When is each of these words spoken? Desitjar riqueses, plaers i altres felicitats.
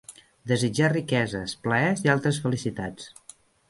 Desitjar 0.51 0.89
riqueses, 0.95 1.55
plaers 1.69 2.05
i 2.09 2.13
altres 2.17 2.45
felicitats. 2.47 3.11